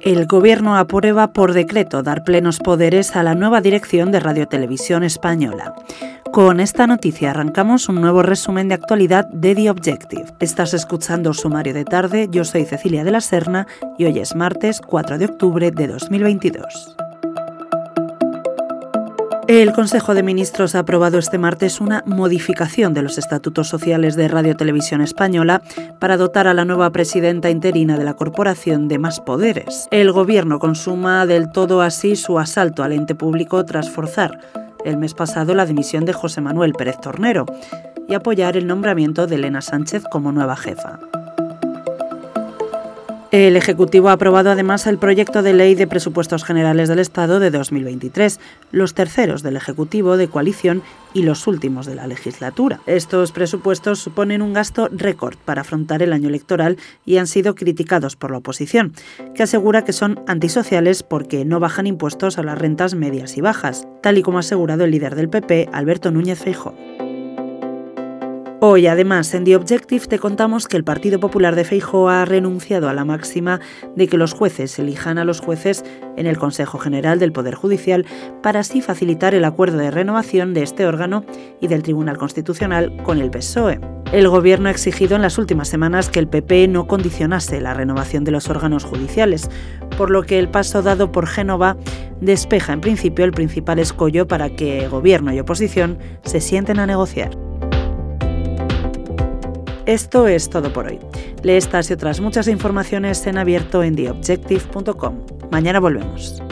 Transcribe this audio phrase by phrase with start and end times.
[0.00, 5.02] El Gobierno aprueba por decreto dar plenos poderes a la nueva dirección de Radio Televisión
[5.02, 5.74] Española.
[6.32, 10.26] Con esta noticia arrancamos un nuevo resumen de actualidad de The Objective.
[10.38, 13.66] Estás escuchando Sumario de Tarde, yo soy Cecilia de la Serna
[13.98, 17.07] y hoy es martes 4 de octubre de 2022.
[19.48, 24.28] El Consejo de Ministros ha aprobado este martes una modificación de los estatutos sociales de
[24.28, 25.62] Radio Televisión Española
[25.98, 29.88] para dotar a la nueva presidenta interina de la corporación de más poderes.
[29.90, 34.38] El Gobierno consuma del todo así su asalto al ente público tras forzar
[34.84, 37.46] el mes pasado la dimisión de José Manuel Pérez Tornero
[38.06, 40.98] y apoyar el nombramiento de Elena Sánchez como nueva jefa.
[43.30, 47.50] El Ejecutivo ha aprobado además el proyecto de ley de presupuestos generales del Estado de
[47.50, 48.40] 2023,
[48.72, 50.82] los terceros del Ejecutivo de coalición
[51.12, 52.80] y los últimos de la legislatura.
[52.86, 58.16] Estos presupuestos suponen un gasto récord para afrontar el año electoral y han sido criticados
[58.16, 58.94] por la oposición,
[59.34, 63.86] que asegura que son antisociales porque no bajan impuestos a las rentas medias y bajas,
[64.02, 66.97] tal y como ha asegurado el líder del PP, Alberto Núñez Feijóo.
[68.60, 72.88] Hoy, además, en The Objective te contamos que el Partido Popular de Feijóo ha renunciado
[72.88, 73.60] a la máxima
[73.94, 75.84] de que los jueces elijan a los jueces
[76.16, 78.04] en el Consejo General del Poder Judicial
[78.42, 81.24] para así facilitar el acuerdo de renovación de este órgano
[81.60, 83.78] y del Tribunal Constitucional con el PSOE.
[84.10, 88.24] El Gobierno ha exigido en las últimas semanas que el PP no condicionase la renovación
[88.24, 89.48] de los órganos judiciales,
[89.96, 91.76] por lo que el paso dado por Génova
[92.20, 97.47] despeja en principio el principal escollo para que Gobierno y oposición se sienten a negociar.
[99.88, 100.98] Esto es todo por hoy.
[101.42, 105.14] Lee estas y otras muchas informaciones en abierto en theobjective.com.
[105.50, 106.42] Mañana volvemos.